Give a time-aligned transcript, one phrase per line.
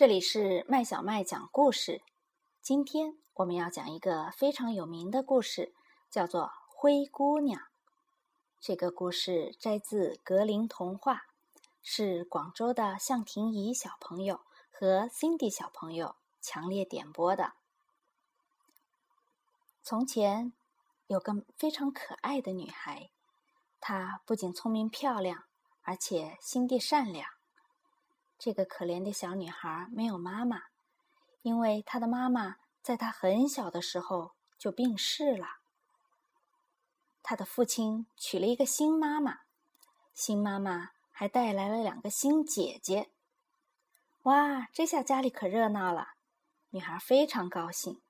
[0.00, 2.00] 这里是麦小麦讲故事。
[2.62, 5.74] 今天我们要讲一个非常有名的故事，
[6.08, 7.60] 叫做《灰姑娘》。
[8.62, 11.26] 这个故事摘自格林童话，
[11.82, 14.40] 是广州的向婷怡小朋友
[14.70, 17.52] 和 Cindy 小朋友强烈点播的。
[19.82, 20.54] 从前
[21.08, 23.10] 有个非常可爱的女孩，
[23.78, 25.44] 她不仅聪明漂亮，
[25.82, 27.28] 而且心地善良。
[28.42, 30.62] 这个可怜的小女孩没有妈妈，
[31.42, 35.58] 因为她的妈妈在她很小的时候就病逝了。
[37.22, 39.40] 她的父亲娶了一个新妈妈，
[40.14, 43.10] 新妈妈还带来了两个新姐姐。
[44.22, 46.14] 哇，这下家里可热闹了！
[46.70, 48.00] 女孩非常高兴，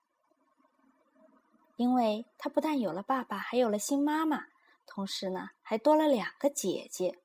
[1.74, 4.46] 因为她不但有了爸爸，还有了新妈妈，
[4.86, 7.18] 同时呢，还多了两个姐姐。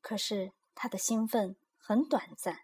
[0.00, 0.52] 可是。
[0.80, 2.60] 他的兴奋很短暂，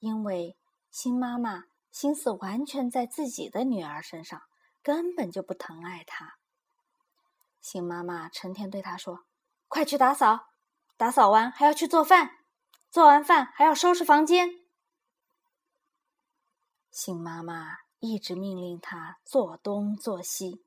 [0.00, 0.54] 因为
[0.90, 4.42] 新妈妈心思完全在自己的女儿身上，
[4.82, 6.36] 根本就不疼爱她。
[7.58, 9.24] 新妈妈成天对他说
[9.66, 10.50] ：“快去打扫，
[10.98, 12.36] 打扫完还要去做饭，
[12.90, 14.50] 做完饭还要收拾房间。”
[16.92, 20.62] 新妈妈一直命令他做东做西，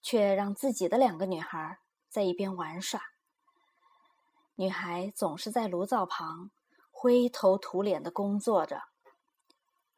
[0.00, 3.02] 却让自己的两个女孩在一边玩耍。
[4.60, 6.50] 女孩总是在炉灶旁
[6.90, 8.82] 灰头土脸的工作着，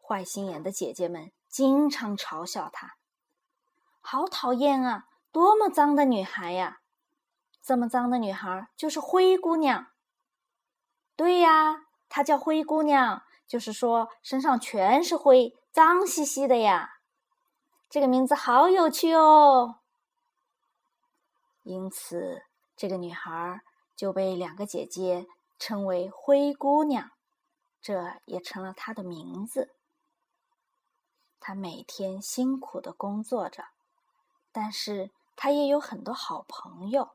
[0.06, 2.96] 坏心眼的姐姐们经常嘲笑她
[4.02, 6.82] ：“好讨厌啊，多么脏的女孩呀！
[7.62, 9.86] 这么脏的女孩就是灰姑娘。”
[11.16, 16.98] 对呀，她叫灰姑娘，就是说身上全是灰，脏兮兮的呀。
[17.88, 19.76] 这个名字好有趣哦。
[21.62, 22.42] 因此，
[22.76, 23.62] 这个女孩。
[24.00, 25.26] 就被两个姐姐
[25.58, 27.10] 称为灰姑娘，
[27.82, 29.74] 这也成了她的名字。
[31.38, 33.66] 她每天辛苦的工作着，
[34.52, 37.10] 但是她也有很多好朋友，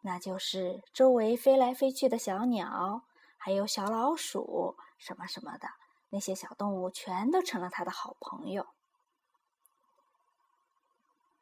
[0.00, 3.02] 那就是周围飞来飞去的小鸟，
[3.38, 5.68] 还有小老鼠什么什么的
[6.08, 8.66] 那些小动物，全都成了她的好朋友。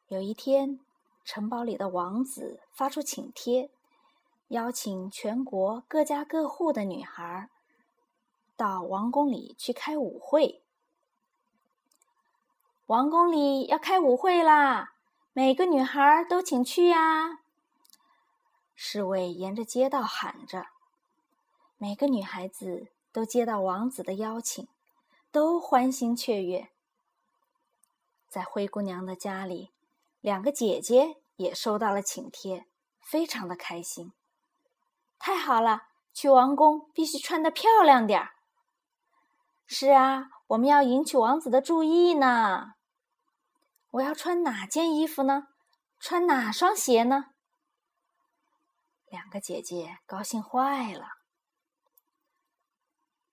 [0.09, 0.79] 有一天，
[1.23, 3.71] 城堡里的王子发出请帖。
[4.49, 7.49] 邀请全国各家各户的女孩
[8.55, 10.61] 到王宫里去开舞会。
[12.85, 14.93] 王宫里要开舞会啦，
[15.33, 17.39] 每个女孩都请去呀！
[18.75, 20.67] 侍卫沿着街道喊着，
[21.77, 24.67] 每个女孩子都接到王子的邀请，
[25.31, 26.69] 都欢欣雀跃。
[28.29, 29.71] 在灰姑娘的家里，
[30.21, 32.67] 两个姐姐也收到了请帖，
[32.99, 34.13] 非常的开心。
[35.17, 35.83] 太好了，
[36.13, 38.31] 去王宫必须穿的漂亮点儿。
[39.65, 42.73] 是啊，我们要引起王子的注意呢。
[43.91, 45.47] 我要穿哪件衣服呢？
[45.99, 47.27] 穿哪双鞋呢？
[49.09, 51.07] 两个姐姐高兴坏了。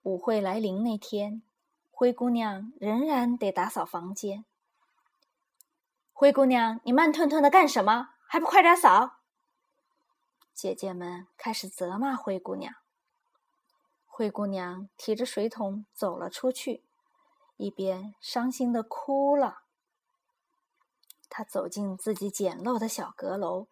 [0.03, 1.43] 舞会来临那天，
[1.91, 4.45] 灰姑娘仍然得打扫房间。
[6.13, 8.11] 灰姑娘，你慢吞吞的干什么？
[8.29, 9.22] 还不快点扫！
[10.55, 12.75] 姐姐们开始责骂灰姑娘。
[14.07, 16.85] 灰姑娘提着水桶走了出去，
[17.57, 19.63] 一边伤心的哭了。
[21.31, 23.67] 她走进自己简陋的小阁楼，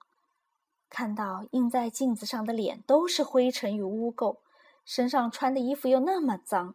[0.89, 4.39] 看到映在镜子上的脸都是灰尘与污垢，
[4.85, 6.75] 身上穿的衣服又那么脏，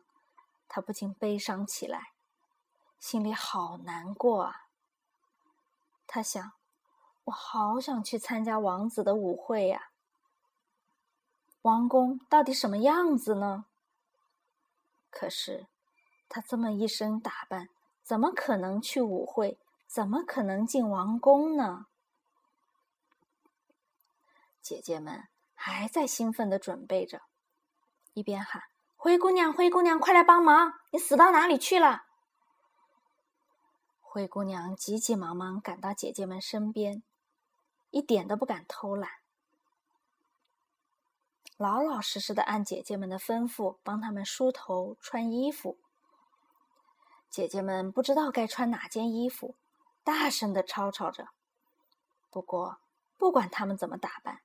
[0.70, 2.12] 她不禁悲伤起来，
[3.00, 4.68] 心里好难过啊。
[6.06, 6.52] 她想
[7.26, 9.90] ：“我好想去参加王子的舞会呀。”
[11.66, 13.66] 王宫到底什么样子呢？
[15.10, 15.66] 可是，
[16.30, 17.70] 她这么一身打扮，
[18.04, 19.58] 怎么可能去舞会？
[19.88, 21.88] 怎么可能进王宫呢？
[24.62, 27.24] 姐姐们还在兴奋的准备着，
[28.14, 28.62] 一边喊
[28.96, 30.72] ：“灰姑娘，灰姑娘，快来帮忙！
[30.92, 32.04] 你死到哪里去了？”
[34.00, 37.02] 灰姑娘急急忙忙赶到姐姐们身边，
[37.90, 39.10] 一点都不敢偷懒。
[41.58, 45.78] 老老实实的按姐姐们的吩咐帮他们梳头、穿衣服。
[47.30, 49.56] 姐姐们不知道该穿哪件衣服，
[50.04, 51.30] 大声的吵吵着。
[52.30, 52.80] 不过，
[53.18, 54.42] 不管他们怎么打扮，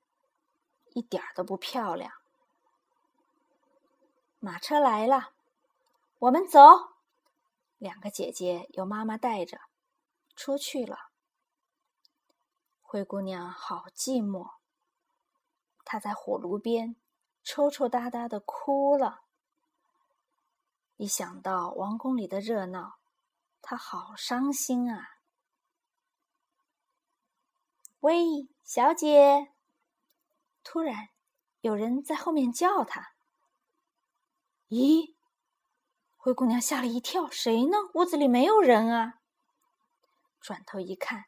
[0.94, 2.12] 一点儿都不漂亮。
[4.38, 5.32] 马车来了，
[6.20, 6.60] 我们走。
[7.78, 9.58] 两个姐姐由妈妈带着
[10.36, 11.10] 出去了。
[12.80, 14.59] 灰姑娘好寂寞。
[15.84, 16.96] 她在火炉边
[17.42, 19.22] 抽抽搭搭的哭了。
[20.96, 22.98] 一想到王宫里的热闹，
[23.62, 25.16] 她好伤心啊！
[28.00, 29.52] 喂，小姐！
[30.62, 31.08] 突然，
[31.60, 33.12] 有人在后面叫她。
[34.68, 35.14] 咦，
[36.16, 37.76] 灰姑娘吓了一跳，谁呢？
[37.94, 39.20] 屋子里没有人啊！
[40.40, 41.26] 转头一看，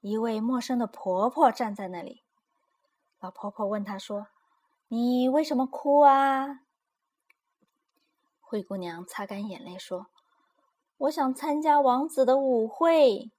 [0.00, 2.21] 一位陌生的婆婆站在那里。
[3.22, 4.26] 老婆婆问她说
[4.88, 6.62] ：“你为什么哭啊？”
[8.42, 10.08] 灰姑娘擦干眼泪说
[10.98, 13.30] ：“我想参加王子的舞会。”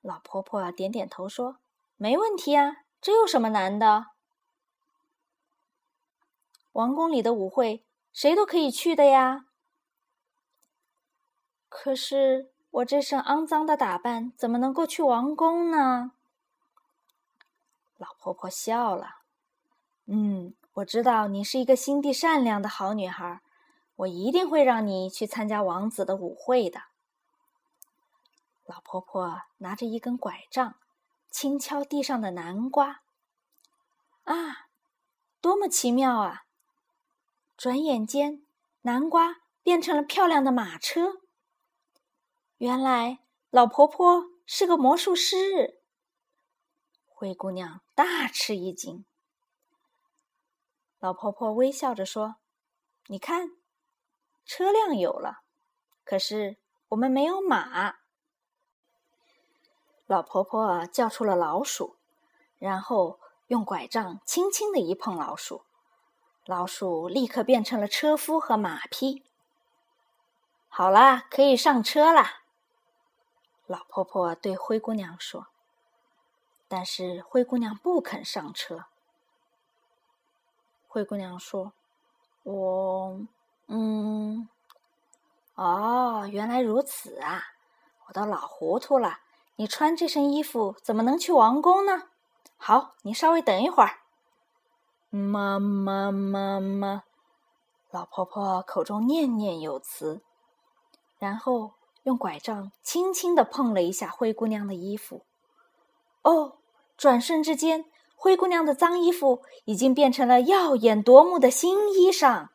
[0.00, 1.58] 老婆婆点点头说
[1.98, 4.06] ：“没问题啊，这有什么难的？
[6.72, 7.84] 王宫里的舞会
[8.14, 9.44] 谁都可以去的呀。”
[11.68, 16.12] 可是我这身肮脏的打扮怎么能够去王宫呢？
[18.02, 19.06] 老婆婆笑了
[20.10, 23.40] ：“嗯，我知道你是一个心地善良的好女孩。”
[23.96, 26.80] 我一定会让你去参加王子的舞会的。
[28.64, 30.76] 老婆婆拿着一根拐杖，
[31.30, 33.02] 轻敲地上的南瓜。
[34.24, 34.66] 啊，
[35.40, 36.46] 多么奇妙啊！
[37.56, 38.44] 转眼间，
[38.80, 41.20] 南瓜变成了漂亮的马车。
[42.56, 43.20] 原来，
[43.50, 45.80] 老婆婆是个魔术师。
[47.06, 49.04] 灰姑娘大吃一惊。
[50.98, 52.36] 老婆婆微笑着说
[53.08, 53.56] ：“你看。”
[54.44, 55.42] 车辆有了，
[56.04, 56.58] 可是
[56.88, 57.98] 我们没有马。
[60.06, 61.96] 老婆婆叫出了老鼠，
[62.58, 65.64] 然后用拐杖轻轻的一碰老鼠，
[66.44, 69.24] 老鼠立刻变成了车夫和马匹。
[70.68, 72.42] 好啦，可以上车啦。
[73.66, 75.51] 老婆婆对灰姑娘说。
[76.74, 78.86] 但是灰姑娘不肯上车。
[80.88, 81.74] 灰姑娘说
[82.44, 83.20] ：“我……”
[83.68, 84.48] 嗯，
[85.54, 87.42] 哦，原来如此啊！
[88.06, 89.18] 我都老糊涂了。
[89.56, 92.08] 你穿这身衣服怎么能去王宫呢？
[92.56, 93.98] 好，你稍微等一会儿。
[95.10, 97.02] 妈妈妈妈，
[97.90, 100.22] 老婆婆口中念念有词，
[101.18, 105.26] 然后用拐杖轻轻的碰了一下灰姑娘的衣服。
[106.22, 106.56] 哦，
[107.02, 107.84] 转瞬之间，
[108.14, 112.46] 灰姑娘的脏衣服已经变成了耀眼夺目的新衣裳。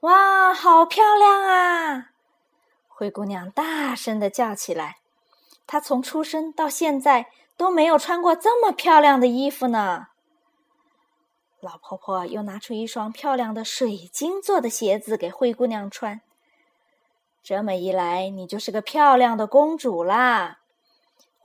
[0.00, 2.10] 哇，好漂亮啊！
[2.88, 4.96] 灰姑娘大声的叫起来。
[5.64, 10.08] 她从出生到现在都没有穿过这么漂亮的衣服呢。
[11.60, 16.20] 老婆婆又拿出一双漂亮的水晶做的鞋子给灰姑娘穿。
[17.44, 20.58] 这么一来，你就是个漂亮的公主啦！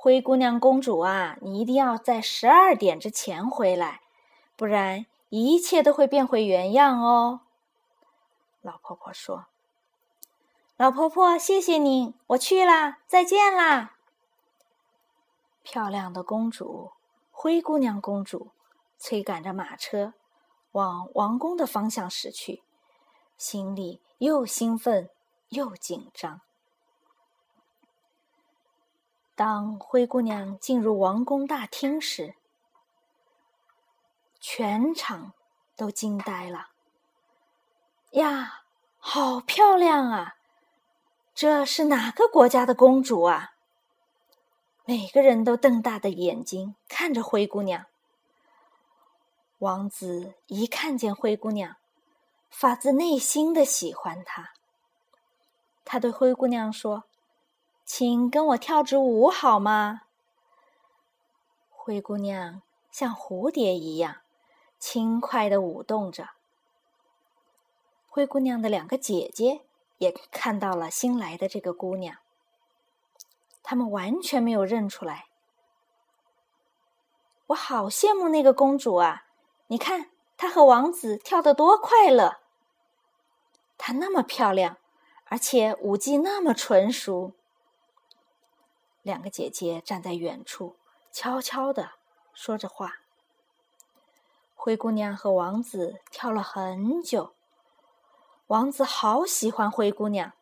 [0.03, 4.01] 灰姑娘公主啊，你一定要在十二点之前回来，
[4.57, 7.39] 不然一切都会变回原样哦。
[8.61, 9.45] 老婆婆说
[10.75, 13.95] ：“老婆婆，谢谢你，我去啦，再见啦。”
[15.63, 16.91] 漂亮的公主，
[17.31, 18.51] 灰姑娘公主，
[18.97, 20.15] 催赶着马车
[20.73, 22.61] 往王宫的方向驶去，
[23.37, 25.09] 心里又兴奋
[25.47, 26.41] 又紧张。
[29.35, 32.35] 当灰姑娘进入王宫大厅时，
[34.39, 35.33] 全场
[35.75, 36.67] 都惊呆了。
[38.11, 38.61] 呀，
[38.99, 40.35] 好漂亮啊！
[41.33, 43.53] 这是哪个国家的公主啊？
[44.85, 47.85] 每个人都瞪大的眼睛看着灰姑娘。
[49.57, 51.77] 王子一看见灰姑娘，
[52.51, 54.51] 发自内心的喜欢她。
[55.85, 57.05] 他对灰姑娘说
[57.85, 60.01] ：“请跟我跳支舞好吗？”
[61.69, 62.61] 灰姑娘
[62.91, 64.21] 像蝴蝶一样
[64.79, 66.29] 轻快的舞动着。
[68.07, 69.65] 灰姑娘的两个姐姐
[69.97, 72.17] 也看到了新来的这个姑娘，
[73.61, 75.25] 他们完全没有认出来。
[77.47, 79.25] 我好羡慕那个公主啊！
[79.67, 82.37] 你看她和王子跳得多快乐，
[83.77, 84.77] 她那么漂亮，
[85.25, 87.33] 而且舞技那么纯熟。
[89.03, 90.75] 两个姐姐站在远处，
[91.11, 91.91] 悄悄的
[92.33, 92.99] 说着话。
[94.55, 97.33] 灰姑娘和王子跳了很久。
[98.47, 100.33] 王子好喜欢灰姑娘，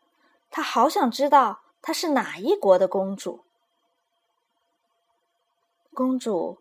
[0.50, 3.44] 他好想知道她是哪一国的公主。
[5.94, 6.60] 公主，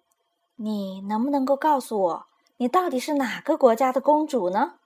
[0.57, 2.27] 你能不能够告诉我，
[2.57, 4.79] 你到底是哪个国家的公主呢？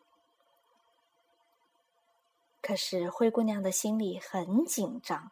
[2.61, 5.31] 可是灰姑娘的心里很紧张，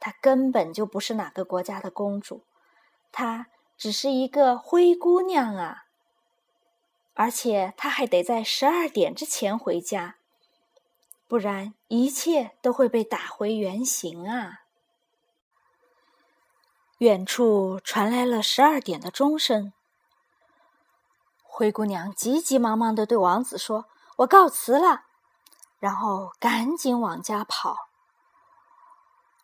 [0.00, 2.44] 她根本就不是哪个国家的公主，
[3.10, 5.84] 她只是一个灰姑娘啊！
[7.14, 10.16] 而且她还得在十二点之前回家。
[11.26, 14.60] 不然一切都会被打回原形啊！
[16.98, 19.72] 远处传来了十二点的钟声。
[21.42, 23.86] 灰姑娘急急忙忙的对王子说
[24.18, 25.06] ：“我告辞了。”
[25.78, 27.87] 然后赶紧往家跑。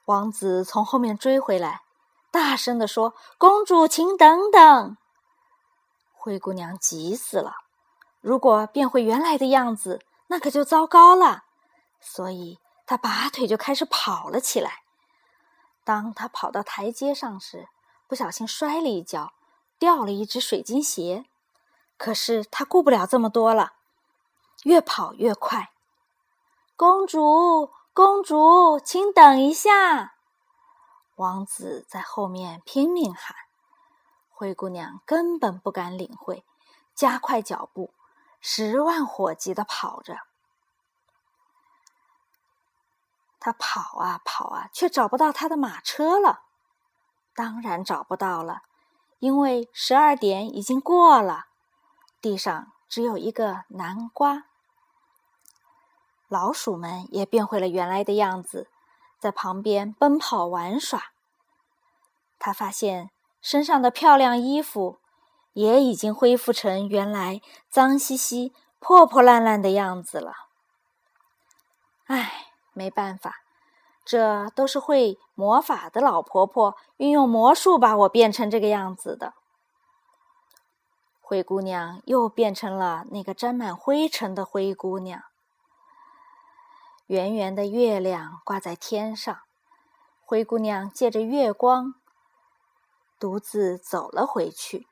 [0.07, 1.83] 王子从后面追回来，
[2.31, 4.97] 大声的说：“公主，请等等！”
[6.13, 7.55] 灰姑娘急死了，
[8.21, 11.45] 如果变回原来的样子，那可就糟糕了。
[12.01, 14.83] 所以她拔腿就开始跑了起来。
[15.85, 17.69] 当她跑到台阶上时，
[18.07, 19.33] 不小心摔了一跤，
[19.79, 21.25] 掉了一只水晶鞋。
[21.97, 23.73] 可是她顾不了这么多了，
[24.65, 25.71] 越跑越快。
[26.77, 30.17] 公主，公主，请等一下！
[31.15, 33.37] 王子在后面拼命喊。
[34.33, 36.45] 灰姑娘根本不敢领会，
[36.93, 37.95] 加快脚步，
[38.41, 40.19] 十万火急的跑着。
[43.39, 46.43] 她跑啊跑啊，却找不到她的马车了。
[47.33, 48.63] 当然找不到了，
[49.21, 51.47] 因为十二点已经过了，
[52.21, 54.47] 地上只有一个南瓜。
[56.29, 58.69] 老鼠们也变回了原来的样子，
[59.21, 61.13] 在旁边奔跑玩耍。
[62.39, 64.99] 他发现身上的漂亮衣服
[65.53, 70.33] 也已经恢复成原来脏兮兮、破破烂烂的样子了。
[72.07, 73.37] 唉，没办法，
[74.05, 79.35] 这都是会魔法的老婆婆运用魔术把我变成这个样子的。
[81.21, 85.23] 灰姑娘又变成了那个沾满灰尘的灰姑娘。
[87.07, 89.43] 圆圆的月亮挂在天上，
[90.25, 91.95] 灰姑娘借着月光，
[93.21, 94.87] 独自走了回去。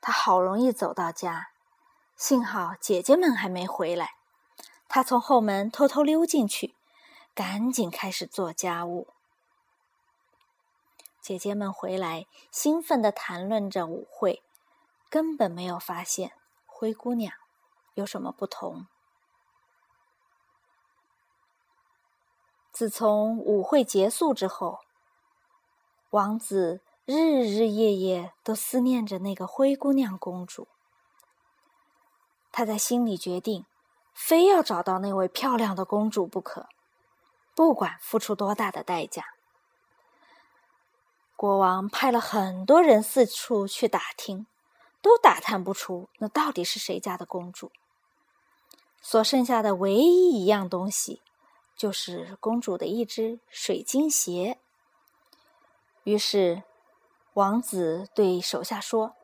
[0.00, 1.48] 她好容易走到家，
[2.16, 4.14] 幸好姐姐们还没回来。
[4.88, 6.74] 她从后门偷偷溜进去，
[7.34, 9.08] 赶紧开始做家务。
[11.20, 14.42] 姐姐们回来，兴奋地谈论着舞会，
[15.10, 16.32] 根本没有发现
[16.64, 17.34] 灰姑娘
[17.92, 18.86] 有什么不同。
[22.72, 24.80] 自从舞会结束之后，
[26.08, 30.66] 王子日日夜夜都思念着那个灰姑娘公主。
[32.50, 33.66] 他在心里决定，
[34.14, 36.66] 非要找到那位漂亮的公主不可，
[37.54, 39.34] 不管付出多大的代价。
[41.36, 44.46] 国王派了很多人四处去打听，
[45.02, 47.70] 都打探不出那到底是谁家的公主。
[49.02, 51.20] 所剩下的唯一一样东西。
[51.82, 54.58] 就是公主的一只水晶鞋。
[56.04, 56.62] 于是，
[57.34, 59.16] 王子对手下说：“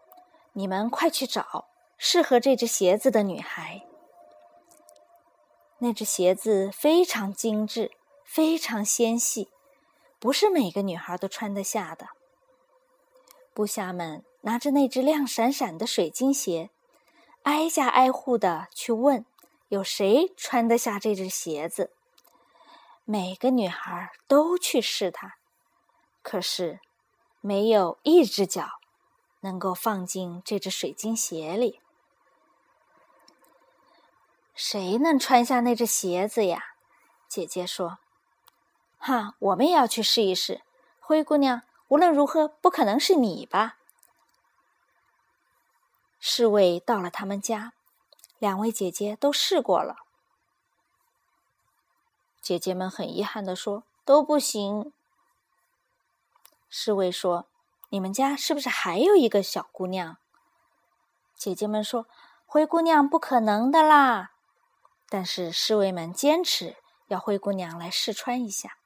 [0.55, 3.87] 你们快去找适合这只鞋子的女孩。
[5.79, 7.93] 那只鞋子非常精致，
[8.25, 9.51] 非常纤细，
[10.19, 12.09] 不是每个女孩都穿得下的。”
[13.55, 16.71] 部下们拿着那只亮闪闪的水晶鞋，
[17.45, 19.25] 挨家挨户的去问，
[19.69, 21.93] 有谁穿得下这只鞋子。
[23.11, 25.37] 每个女孩都去试它，
[26.21, 26.79] 可是
[27.41, 28.69] 没有一只脚
[29.41, 31.81] 能够放进这只水晶鞋里。
[34.55, 36.75] 谁能穿下那只鞋子呀？
[37.27, 37.99] 姐姐说
[39.01, 40.61] ：“哈，我们也要去试一试。”
[41.01, 43.79] 灰姑娘，无论如何不可能是你吧？
[46.21, 47.73] 侍卫到了他们家，
[48.39, 49.97] 两位姐姐都试过了。
[52.49, 54.95] 姐姐们很遗憾地说：“都不行。”
[56.71, 57.47] 侍卫说
[57.93, 60.17] ：“你们家是不是还有一个小姑娘？”
[61.37, 62.07] 姐姐们说
[62.49, 64.31] ：“灰姑娘不可能的啦。”
[65.11, 66.77] 但是侍卫们坚持
[67.09, 68.79] 要灰姑娘来试穿一下。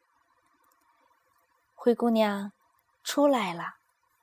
[1.76, 2.50] 灰姑娘
[3.04, 3.76] 出来了，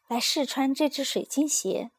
[0.10, 1.92] 来试穿这只水晶鞋。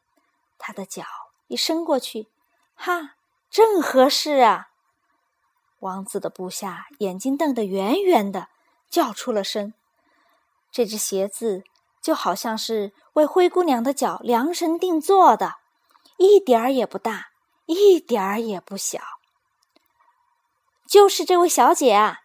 [0.59, 1.05] 她的脚
[1.47, 2.29] 一伸过去，
[2.75, 3.17] 哈，
[3.49, 4.70] 正合适啊！
[5.81, 8.49] 王子的部下眼睛瞪得圆圆的，
[8.89, 9.75] 叫出了声。
[10.71, 11.65] 这只鞋子
[12.01, 15.57] 就好像是为灰姑娘的脚量身定做的，
[16.17, 17.31] 一点儿也不大，
[17.67, 19.01] 一点儿也不小。
[20.87, 22.19] 就是这位小姐啊，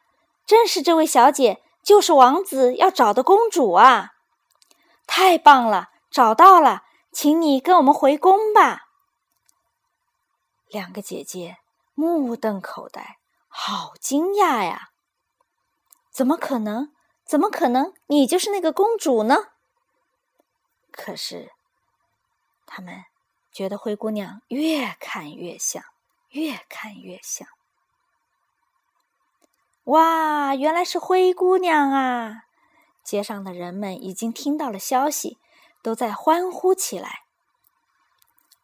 [0.46, 4.12] 正是这位小姐，就是王子要找的公主啊！
[5.08, 8.88] 太棒了，找到了，请你跟我们回宫吧。
[10.68, 11.58] 两个姐姐
[11.94, 13.18] 目瞪口呆。
[13.58, 14.90] 好惊讶呀！
[16.12, 16.94] 怎么可能？
[17.26, 17.94] 怎么可能？
[18.08, 19.54] 你就是那个公主呢？
[20.92, 21.54] 可是，
[22.66, 23.06] 他们
[23.54, 25.82] 觉得灰姑娘越看越像，
[26.30, 27.48] 越看越像。
[29.86, 32.44] 哇，原来是灰姑娘啊！
[33.04, 35.40] 街上的人们已经听到了消息，
[35.82, 37.22] 都在欢呼起来。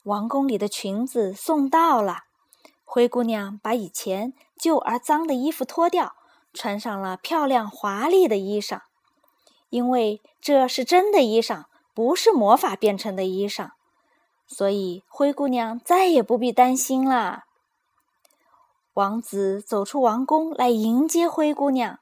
[0.04, 2.26] 王宫里的裙子送到了，
[2.94, 6.14] 灰姑娘把以前旧而脏的衣服脱掉，
[6.52, 8.82] 穿上了漂亮华丽的衣裳。
[9.70, 13.70] 因为这是真的衣裳，不是魔法变成的衣裳，
[14.46, 17.46] 所以灰姑娘再也不必担心了。
[18.96, 22.00] 王子走出王宫来迎接灰姑娘，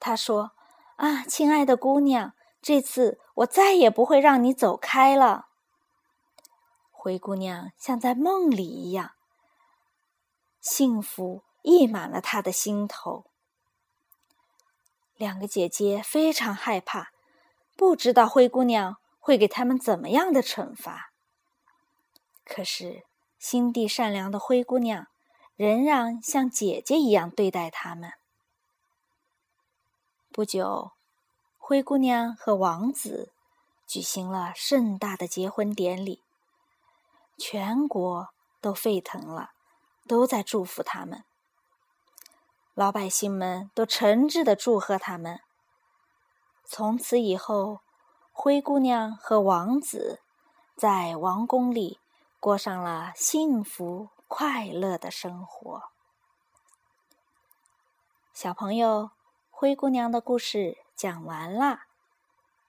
[0.00, 0.50] 他说
[0.98, 5.46] ：“啊，亲爱的姑娘，这次我再也不会让你走开了。”
[6.90, 9.12] 灰姑娘像在梦里一样，
[10.68, 13.24] 幸福溢满了他的心头。
[15.16, 17.10] 两个姐姐非常害怕，
[17.76, 21.12] 不知道灰姑娘会给他们怎么样的惩罚。
[22.44, 23.04] 可是
[23.38, 25.06] 心地善良的灰姑娘。
[25.58, 28.12] 仍然像姐姐一样对待他们。
[30.30, 30.92] 不久，
[31.58, 33.32] 灰姑娘和王子
[33.84, 36.22] 举行了盛大的结婚典礼，
[37.36, 38.28] 全国
[38.60, 39.50] 都沸腾了，
[40.08, 41.22] 都在祝福他们。
[42.74, 45.38] 老百姓们都诚挚的祝贺他们。
[46.64, 47.78] 从此以后，
[48.32, 50.20] 灰姑娘和王子
[50.74, 52.00] 在王宫里
[52.40, 54.08] 过上了幸福。
[54.30, 55.84] 快乐的生活，
[58.34, 59.10] 小朋友，
[59.50, 61.86] 灰姑娘的故事讲完啦，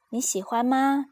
[0.08, 1.08] 你喜欢吗？